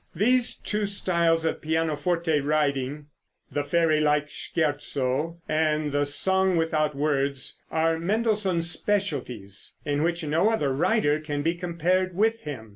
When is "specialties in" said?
8.71-10.01